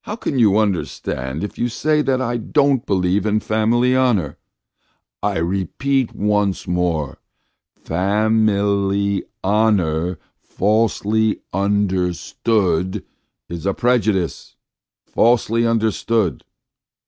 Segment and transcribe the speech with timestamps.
[0.00, 4.36] "How can you understand if you say that I don't believe in family honour?
[5.22, 7.18] I repeat once more:
[7.76, 13.04] fa mil y ho nour fal sely un der stood
[13.48, 14.56] is a prejudice!
[15.06, 16.42] Falsely understood!